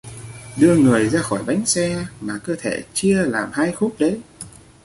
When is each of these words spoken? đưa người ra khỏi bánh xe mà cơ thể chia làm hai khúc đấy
đưa 0.57 0.75
người 0.77 1.09
ra 1.09 1.21
khỏi 1.21 1.43
bánh 1.43 1.65
xe 1.65 2.05
mà 2.21 2.39
cơ 2.43 2.55
thể 2.59 2.83
chia 2.93 3.25
làm 3.25 3.49
hai 3.53 3.71
khúc 3.71 3.95
đấy 3.99 4.21